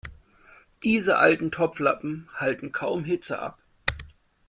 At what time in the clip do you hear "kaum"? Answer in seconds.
2.71-3.03